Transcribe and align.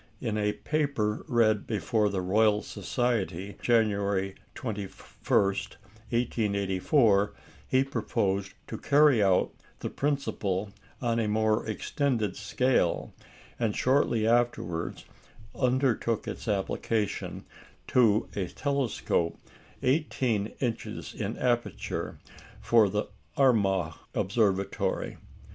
In 0.19 0.35
a 0.35 0.53
paper 0.53 1.23
read 1.27 1.67
before 1.67 2.09
the 2.09 2.21
Royal 2.23 2.63
Society, 2.63 3.55
January 3.61 4.33
21, 4.55 4.89
1884, 5.27 7.33
he 7.67 7.83
proposed 7.83 8.55
to 8.65 8.79
carry 8.79 9.21
out 9.21 9.53
the 9.81 9.91
principle 9.91 10.71
on 11.03 11.19
a 11.19 11.27
more 11.27 11.67
extended 11.67 12.35
scale; 12.35 13.13
and 13.59 13.75
shortly 13.75 14.25
afterwards 14.27 15.05
undertook 15.53 16.27
its 16.27 16.47
application 16.47 17.45
to 17.85 18.27
a 18.35 18.47
telescope 18.47 19.37
18 19.83 20.47
inches 20.59 21.13
in 21.13 21.37
aperture 21.37 22.17
for 22.59 22.89
the 22.89 23.05
Armagh 23.37 23.93
Observatory. 24.15 25.17